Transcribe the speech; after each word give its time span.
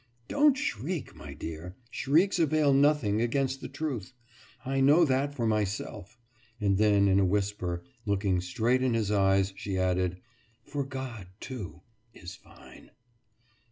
»Don't 0.27 0.57
shriek, 0.57 1.13
my 1.15 1.35
dear. 1.35 1.75
Shrieks 1.91 2.39
avail 2.39 2.73
nothing 2.73 3.21
against 3.21 3.61
the 3.61 3.69
truth 3.69 4.13
I 4.65 4.81
know 4.81 5.05
that 5.05 5.35
for 5.35 5.45
myself.« 5.45 6.17
And 6.59 6.79
then 6.79 7.07
in 7.07 7.19
a 7.19 7.23
whisper, 7.23 7.83
looking 8.07 8.41
straight 8.41 8.81
in 8.81 8.95
his 8.95 9.11
eyes, 9.11 9.53
she 9.55 9.77
added: 9.77 10.19
»For 10.63 10.83
God, 10.83 11.27
too, 11.39 11.81
is 12.15 12.33
fine! 12.33 12.89